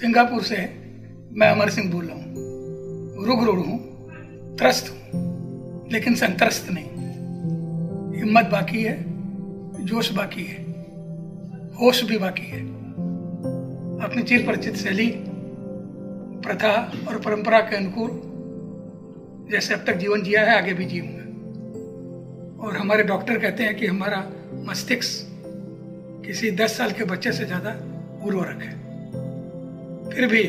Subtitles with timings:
[0.00, 0.56] Singapore से
[1.32, 3.78] मैं अमर सिंह बोल रहा हूँ। रुग रुड़ हूँ,
[4.56, 8.96] त्रस्त हूँ, लेकिन संतरस्त नहीं। हिम्मत बाकी है,
[9.84, 10.56] जोश बाकी है,
[11.80, 12.60] होश भी बाकी है।
[14.04, 15.12] अपनी चिर परिचित शैली,
[16.46, 18.10] प्रथा और परंपरा के अनुकूल,
[19.52, 23.86] जैसे अब तक जीवन जिया है, आगे भी जीऊँगा। और हमारे डॉक्टर कहते हैं कि
[23.86, 25.26] हमारा मस्तिष्क
[26.26, 27.70] किसी दस साल के बच्चे से ज़्यादा
[28.26, 28.89] उर्वरक है।
[30.12, 30.42] फिर भी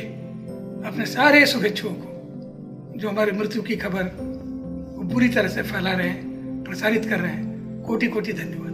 [0.85, 4.03] अपने सारे शुभेच्छुओं को, जो हमारी मृत्यु की खबर
[4.95, 8.69] वो बुरी तरह से फैला रहे हैं, प्रसारित कर रहे हैं कोटि कोटि धन्यवाद।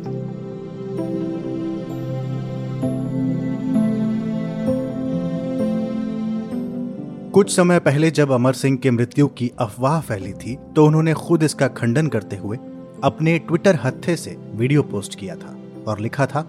[7.34, 11.44] कुछ समय पहले जब अमर सिंह के मृत्यु की अफवाह फैली थी तो उन्होंने खुद
[11.44, 12.58] इसका खंडन करते हुए
[13.04, 15.56] अपने ट्विटर हत्थे से वीडियो पोस्ट किया था
[15.88, 16.48] और लिखा था,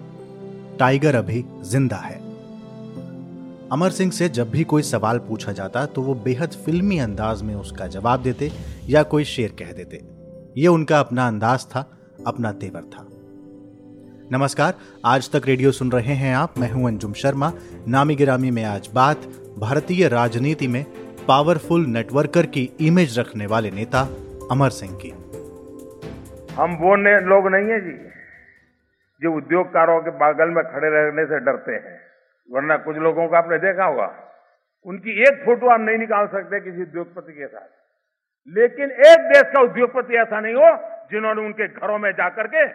[0.79, 2.18] टाइगर अभी ज़िंदा है।
[3.71, 7.53] अमर सिंह से जब भी कोई सवाल पूछा जाता तो वो बेहद फिल्मी अंदाज में
[7.55, 8.49] उसका जवाब देते
[8.87, 9.99] या कोई शेर कह देते।
[10.57, 11.85] ये उनका अपना अंदाज था,
[12.27, 13.05] अपना तेवर था।
[14.31, 14.73] नमस्कार,
[15.05, 17.51] आज तक रेडियो सुन रहे हैं आप। मैं हूँ अंजुम शर्मा।
[17.87, 19.27] नामी गिरामी में आज बात,
[19.59, 20.83] भारतीय राजनीति में
[21.27, 24.01] पावरफुल नेटवर्कर की इमेज रखने वाले नेता
[24.51, 25.13] अमर सिंह की।
[26.55, 27.97] हम वो ने लोग नहीं है जी,
[29.21, 32.08] जो उद्योगकारों के बागल में खड़े रहने से डरते हैं।
[32.49, 34.07] वरना कुछ लोगों को आपने देखा होगा,
[34.85, 37.67] उनकी एक फ़ोटो आप नहीं निकाल सकते किसी उद्योगपति के साथ।
[38.49, 40.69] लेकिन एक देश का उद्योगपति ऐसा नहीं हो,
[41.11, 42.65] जिन्होंने उनके घरों में जाकर के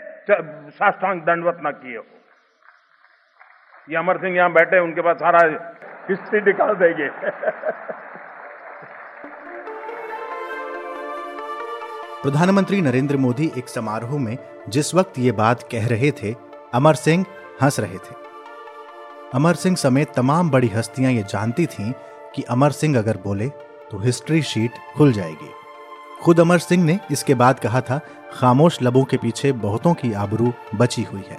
[0.71, 2.05] साष्टांग दंडवत न किए हो।
[3.89, 5.41] ये अमर सिंह यहाँ बैठे, उनके पास सारा
[6.11, 7.09] हिस्ट्री निकाल देंगे।
[12.23, 14.37] प्रधानमंत्री नरेंद्र मोदी एक समारोह में
[14.69, 16.35] जिस वक्त ये बात कह रहे थे,
[16.75, 17.25] अमर सिंह
[17.63, 18.24] हंस रहे थे।
[19.35, 21.91] अमर सिंह समेत तमाम बड़ी हस्तियाँ ये जानती थीं
[22.35, 23.49] कि अमर सिंह अगर बोले
[23.91, 25.49] तो हिस्ट्री शीट खुल जाएगी।
[26.23, 27.99] खुद अमर सिंह ने इसके बाद कहा था,
[28.35, 31.39] खामोश लबों के पीछे बहुतों की आबरू बची हुई है।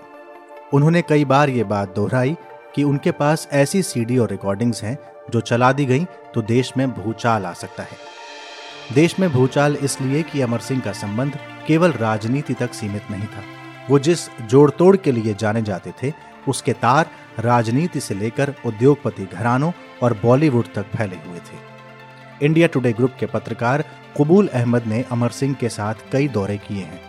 [0.73, 2.35] उन्होंने कई बार ये बात दोहराई
[2.75, 4.97] कि उनके पास ऐसी सीडी और रिकॉर्डिंग्स हैं,
[5.29, 10.23] जो चला दी गई तो देश में भूचाल आ सकता है। देश में भूचाल इसलिए
[10.23, 13.43] कि अमर सिंह का संबंध केवल राजनीति तक सीमित नहीं था।
[13.89, 16.11] वो जिस जोड़ तोड़ के लिए जाने जाते थे,
[16.47, 17.05] उसके तार
[17.39, 19.71] राजनीति से लेकर उद्योगपति घरानों
[20.03, 23.83] और बॉलीवुड तक फैले हुए थे। इंडिया टुडे ग्रुप के पत्रकार
[24.17, 26.99] कबूल अहमद ने अमर सिंह के साथ कई दौरे किए हैं।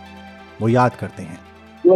[0.61, 1.39] वो याद करते हैं।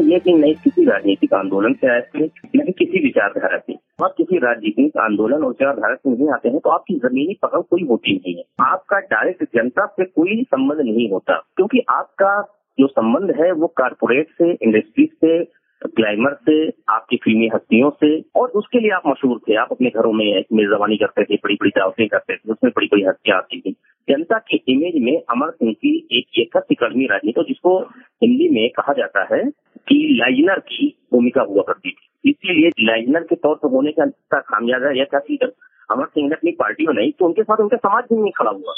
[0.03, 2.25] ये कि नहीं, किसी राजनीतिक आंदोलन से आए थे
[2.56, 6.70] नहीं किसी विचारधारा से। आप किसी राजनीतिक आंदोलन और विचारधारा से नहीं आते हैं तो
[6.70, 11.38] आपकी जमीनी पकड़ कोई होती नहीं है। आपका डायरेक्ट जनता से कोई संबंध नहीं होता,
[11.56, 12.41] क्योंकि आपका
[12.80, 15.44] जो संबंध है वो कारपोरेट से इंडस्ट्री से
[15.98, 16.56] ग्लैमर से,
[16.90, 20.98] आपकी फिल्मी हस्तियों से और उसके लिए आप मशहूर थे। आप अपने घरों में मेजबानी
[20.98, 23.72] करते थे बड़ी बड़ी दावतें करते थे, उसमें बड़ी बड़ी हस्तियाँ आती थी।
[24.08, 27.78] जनता के इमेज में अमर सिंह की एक एकत्र कर्मी राजनीति, जिसको
[28.24, 29.44] हिंदी में कहा जाता है
[29.88, 34.92] कि लाइजनर की भूमिका हुआ करती थी। इसीलिए लाइजनर के तौर पर होने का खामियाजा
[34.92, 35.40] यह था कि
[35.90, 38.74] अमर सिंह ने अपनी पार्टी बनाई तो उनके साथ उनका समाज भी नहीं खड़ा हुआ।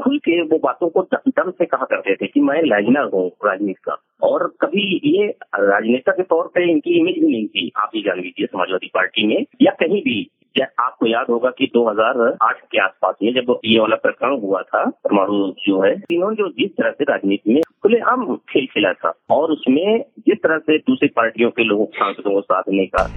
[0.00, 3.80] खुल के वो बातों को दम से कहा करते थे कि मैं लाइजनर हूँ, राजनीति।
[3.84, 8.02] का और कभी ये राजनेता के तौर पे इनकी इमेज भी नहीं थी, आप ही
[8.02, 10.30] जान लीजिए समाजवादी पार्टी में, या कहीं भी।
[10.60, 15.54] आपको याद होगा कि 2008 के आसपास में जब ये वाला प्रकरण हुआ था, परमाणु
[15.66, 20.04] जो है, इन्होंने जो जिस तरह से राजनीति में खुलेआम खेल खेला था, और उसमें
[20.18, 23.08] जिस तरह से दूसरी पार्टियों के लोगों सांसदों को साथ देने का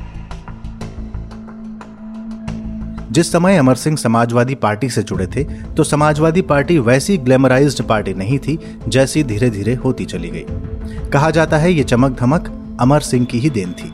[3.11, 5.43] जिस समय अमर सिंह समाजवादी पार्टी से जुड़े थे
[5.75, 8.57] तो समाजवादी पार्टी वैसी ग्लैमराइज्ड पार्टी नहीं थी,
[8.87, 13.39] जैसी धीरे धीरे होती चली गई। कहा जाता है, ये चमक धमक अमर सिंह की
[13.39, 13.91] ही देन थी।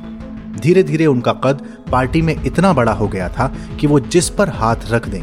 [0.60, 1.62] धीरे धीरे उनका कद
[1.92, 3.48] पार्टी में इतना बड़ा हो गया था
[3.80, 5.22] कि वो जिस पर हाथ रख दें,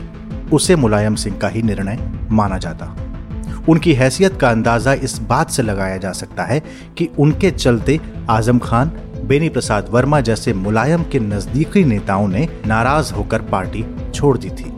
[0.49, 1.99] उसे मुलायम सिंह का ही निर्णय
[2.31, 2.95] माना जाता।
[3.69, 6.63] उनकी हैसियत का अंदाज़ा इस बात से लगाया जा सकता है
[6.99, 7.99] कि उनके चलते
[8.31, 8.91] आज़म खान
[9.29, 13.85] बेनी प्रसाद वर्मा जैसे मुलायम के नजदीकी नेताओं ने नाराज़ होकर पार्टी
[14.15, 14.71] छोड़ दी थी।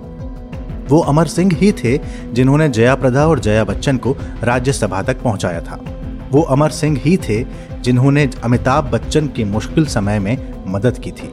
[0.89, 1.97] वो अमर सिंह ही थे
[2.33, 5.81] जिन्होंने जया प्रदा और जया बच्चन को राज्यसभा तक पहुँचाया था।
[6.33, 7.45] वो अमर सिंह ही थे
[7.81, 11.33] जिन्होंने अमिताभ बच्चन के मुश्किल समय में मदद की थी।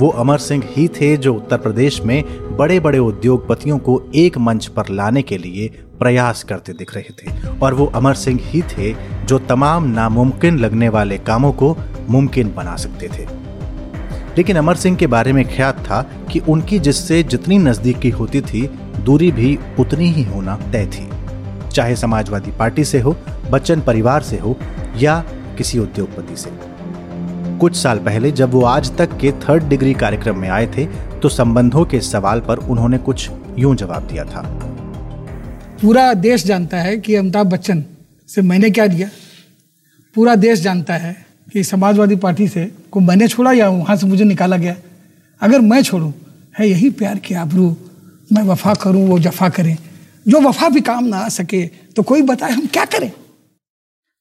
[0.00, 2.22] वो अमर सिंह ही थे जो उत्तर प्रदेश में
[2.56, 5.68] बड़े बड़े उद्योगपतियों को एक मंच पर लाने के लिए
[6.00, 8.94] प्रयास करते दिख रहे थे। और वो अमर सिंह ही थे
[9.24, 11.76] जो तमाम नामुमकिन लगने वाले कामों को
[12.10, 13.26] मुमकिन बना सकते थे।
[14.36, 18.66] लेकिन अमर सिंह के बारे में ख्याल था कि उनकी जिससे जितनी नजदीकी होती थी,
[19.04, 21.08] दूरी भी उतनी ही होना तय थी।
[21.70, 23.16] चाहे समाजवादी पार्टी से हो,
[23.50, 24.56] बच्चन परिवार से हो,
[24.96, 25.24] या
[25.58, 26.50] किसी उद्योगपति से।
[27.58, 30.86] कुछ साल पहले जब वो आज तक के थर्ड डिग्री कार्यक्रम में आए थे
[31.20, 34.42] तो संबंधों के सवाल पर उन्होंने कुछ यूँ जवाब दिया था।
[35.82, 37.84] पूरा देश जानता है कि अमिताभ बच्चन
[38.28, 39.08] से मैंने क्या लिया।
[40.14, 44.24] पूरा देश जानता है कि समाजवादी पार्टी से, को मैंने छोड़ा या वहाँ से मुझे
[44.24, 44.76] निकाला गया?
[45.40, 46.12] अगर मैं छोड़ू,
[46.58, 47.76] है यही प्यार की आबरू,
[48.32, 49.76] मैं वफा करूँ, वो जफा करें।
[50.28, 53.10] जो वफा भी काम ना आ सके तो कोई बताए हम क्या करें?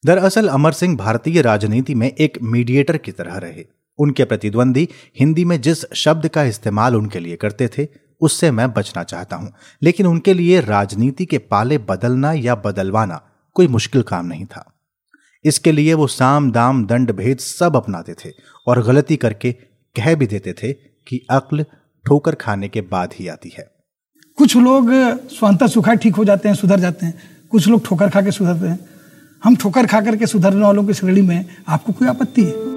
[0.05, 3.65] दरअसल अमर सिंह भारतीय राजनीति में एक मीडिएटर की तरह रहे।
[3.99, 4.87] उनके प्रतिद्वंदी
[5.19, 7.87] हिंदी में जिस शब्द का इस्तेमाल उनके लिए करते थे,
[8.21, 9.51] उससे मैं बचना चाहता हूँ।
[9.83, 13.21] लेकिन उनके लिए राजनीति के पाले बदलना या बदलवाना
[13.53, 14.73] कोई मुश्किल काम नहीं था।
[15.47, 18.31] इसके लिए वो साम दाम दंड भेद सब अपनाते थे
[18.67, 19.51] और गलती करके
[19.95, 20.73] कह भी देते थे
[21.07, 21.65] कि अक्ल
[22.05, 23.71] ठोकर खाने के बाद ही आती है।
[24.37, 24.91] कुछ लोग
[25.29, 27.13] स्वांता सुखा ठीक हो जाते हैं सुधर जाते हैं।
[27.51, 28.79] कुछ लोग ठोकर खा के सुधरते हैं।
[29.43, 32.67] हम ठोकर खा करके सुधरने वालों की श्रेणी में आपको कोई आपत्ति है?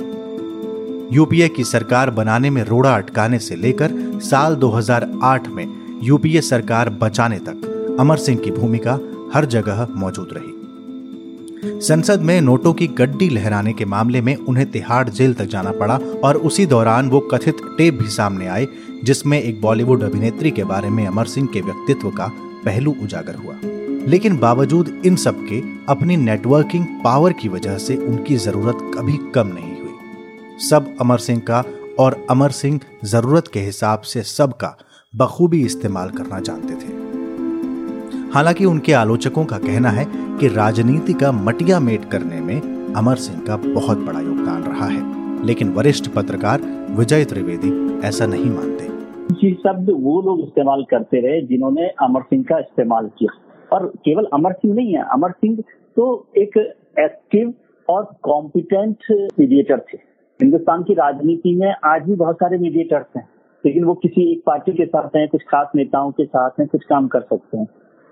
[1.13, 3.91] यूपीए की सरकार बनाने में रोड़ा अटकाने से लेकर
[4.21, 5.67] साल 2008 में
[6.03, 8.99] यूपीए सरकार बचाने तक अमर सिंह की भूमिका
[9.35, 10.60] हर जगह मौजूद रही।
[11.65, 15.97] संसद में नोटों की गड्डी लहराने के मामले में उन्हें तिहाड़ जेल तक जाना पड़ा
[16.25, 18.67] और उसी दौरान वो कथित टेप भी सामने आए,
[19.05, 22.27] जिसमें एक बॉलीवुड अभिनेत्री के बारे में अमर सिंह के व्यक्तित्व का
[22.65, 23.55] पहलू उजागर हुआ।
[24.11, 29.47] लेकिन बावजूद इन सब के अपनी नेटवर्किंग पावर की वजह से उनकी ज़रूरत कभी कम
[29.47, 31.65] नहीं हुई। सब अमर सिंह का
[31.99, 34.77] और अमर सिंह ज़रूरत के हिसाब से सबका
[35.17, 37.00] बखूबी इस्तेमाल करना जानते थे।
[38.35, 40.05] हालाँकि उनके आलोचकों का कहना है
[40.39, 45.47] कि राजनीति का मटिया मेट करने में अमर सिंह का बहुत बड़ा योगदान रहा है,
[45.47, 46.61] लेकिन वरिष्ठ पत्रकार
[46.99, 47.71] विजय त्रिवेदी
[48.09, 48.89] ऐसा नहीं मानते।
[49.55, 53.33] शब्द वो लोग इस्तेमाल करते रहे जिन्होंने अमर सिंह का इस्तेमाल किया।
[53.73, 55.57] और केवल अमर सिंह नहीं है, अमर सिंह
[55.97, 56.07] तो
[56.37, 56.57] एक
[56.99, 57.53] एक्टिव
[57.89, 59.99] और कॉम्पिटेंट मीडिएटर थे।
[60.41, 63.29] हिंदुस्तान की राजनीति में आज भी बहुत सारे मीडिएटर्स हैं,
[63.65, 66.85] लेकिन वो किसी एक पार्टी के साथ हैं, कुछ खास नेताओं के साथ हैं, कुछ
[66.85, 67.67] काम कर सकते हैं।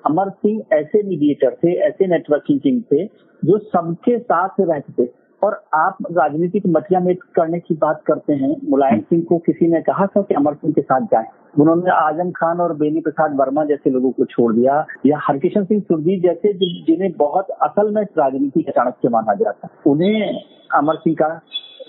[0.07, 3.05] अमर सिंह ऐसे मीडिएटर थे, ऐसे नेटवर्किंग किंग थे,
[3.45, 5.09] जो सबके साथ रहते थे।
[5.43, 9.81] और आप राजनीतिक मटिया में करने की बात करते हैं, मुलायम सिंह को किसी ने
[9.81, 11.27] कहा था कि अमर सिंह के साथ जाएँ?
[11.61, 15.81] उन्होंने आज़म खान और बेनी प्रसाद वर्मा जैसे लोगों को छोड़ दिया, या हरकिशन सिंह
[15.81, 20.43] सुरजीत जैसे जिन्हें बहुत असल में राजनीति के चाणक्य माना जाता उन्हें
[20.75, 21.41] अमर सिंह का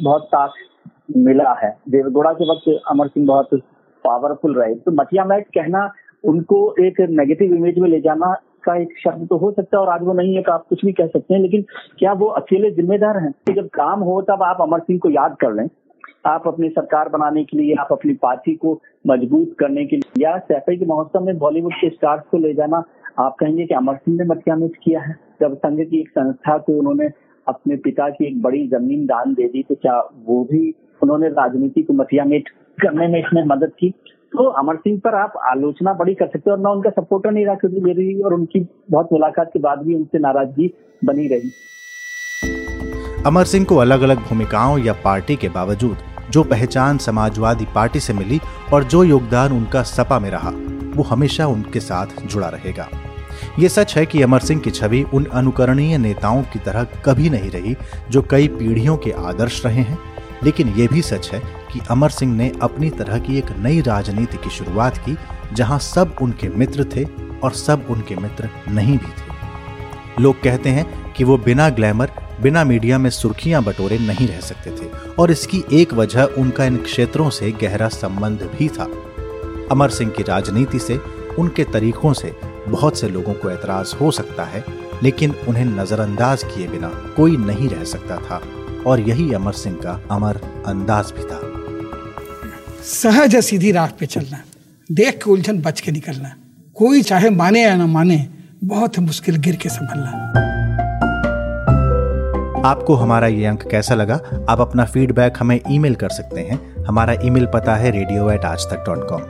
[0.04, 0.52] बहुत ताक
[1.18, 3.50] मिला है। देवगौड़ा के वक्त अमर सिंह बहुत
[4.06, 5.92] पावरफुल रहे। तो मटिया मैट कहना
[6.24, 8.34] उनको एक नेगेटिव इमेज में ले जाना
[8.64, 10.86] का एक शब्द तो हो सकता है और आज वो नहीं है तो आप कुछ
[10.86, 11.66] भी कह सकते हैं, लेकिन
[12.00, 13.34] क्या वो अकेले जिम्मेदार हैं?
[13.56, 15.68] जब काम हो तब आप अमर सिंह को याद कर लें।
[16.26, 20.38] आप अपनी सरकार बनाने के लिए, आप अपनी पार्टी को मज़बूत करने के लिए, या
[20.38, 22.84] सैफई के महोत्सव में बॉलीवुड के स्टार्स को ले जाना,
[23.20, 26.78] आप कहेंगे कि अमर सिंह ने मटियामित किया है। जब संघ की एक संस्था को
[26.80, 27.10] उन्होंने
[27.48, 31.82] अपने पिता की एक बड़ी ज़मीन दान दे दी तो क्या वो भी उन्होंने राजनीति
[31.82, 33.94] को मटियामित करने में इसमें मदद की?
[34.40, 37.46] तो अमर सिंह पर आप आलोचना बड़ी कर सकते हो और मैं उनका सपोर्टर नहीं
[37.46, 38.60] रहा क्योंकि मेरी और उनकी
[38.92, 40.68] बहुत मुलाकात के बाद भी उनसे नाराज़गी
[41.06, 41.52] बनी रही।
[43.26, 45.98] अमर सिंह को अलग अलग भूमिकाओं या पार्टी के बावजूद,
[46.32, 48.40] जो पहचान समाजवादी पार्टी से मिली
[48.74, 50.52] और जो योगदान उनका सपा में रहा,
[50.96, 52.88] वो हमेशा उनके साथ जुड़ा रहेगा।
[53.60, 57.52] ये सच है कि अमर सिंह की छवि उन अनुकरणीय नेताओं की तरह कभी नहीं
[57.52, 57.76] रही,
[58.10, 59.98] जो कई पीढ़ियों के आदर्श रहे हैं।
[60.44, 61.40] लेकिन ये भी सच है
[61.74, 65.18] कि अमर सिंह ने अपनी तरह की एक नई राजनीति की शुरुआत की,
[65.54, 67.04] जहाँ सब उनके मित्र थे
[67.44, 72.64] और सब उनके मित्र नहीं भी थे। लोग कहते हैं कि वो बिना ग्लैमर, बिना
[72.64, 77.30] मीडिया में सुर्खियाँ बटोरे नहीं रह सकते थे, और इसकी एक वजह उनका इन क्षेत्रों
[77.30, 78.84] से गहरा संबंध भी था।
[79.72, 81.00] अमर सिंह की राजनीति से,
[81.40, 82.36] उनके तरीकों से
[82.68, 84.66] बहुत से लोगों को एतराज़ हो सकता है,
[85.04, 88.42] लेकिन उन्हें नजरअंदाज किए बिना कोई नहीं रह सकता था।
[88.90, 91.40] और यही अमर सिंह का अमर अंदाज भी था।
[92.84, 94.42] सहज सीधी राह पे चलना।
[94.92, 96.34] देख के उलझन बच के निकलना।
[96.76, 98.28] कोई चाहे माने या ना माने
[98.64, 100.46] बहुत मुश्किल गिर के संभलना।
[102.66, 104.20] आपको हमारा ये अंक कैसा लगा?
[104.50, 108.66] आप अपना फीडबैक हमें ईमेल कर सकते हैं। हमारा ईमेल पता है रेडियो एट आज
[108.66, 109.22] तक डॉट कॉम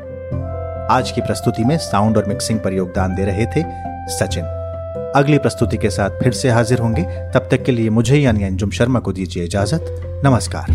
[0.92, 3.64] आज की प्रस्तुति में साउंड और मिक्सिंग पर योगदान दे रहे थे
[4.10, 4.59] सचिन।
[5.16, 8.70] अगली प्रस्तुति के साथ फिर से हाजिर होंगे। तब तक के लिए मुझे यानी अंजुम
[8.70, 10.66] शर्मा को दीजिए इजाज़त। नमस्कार।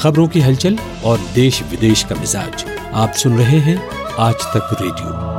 [0.00, 5.33] खबरों की हलचल और देश विदेश का मिजाज आप सुन रहे हैं आज तक रेडियो।